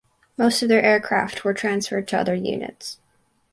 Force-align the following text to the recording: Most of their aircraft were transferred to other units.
Most 0.35 0.63
of 0.63 0.67
their 0.67 0.81
aircraft 0.81 1.45
were 1.45 1.53
transferred 1.53 2.07
to 2.07 2.17
other 2.17 2.33
units. 2.33 2.97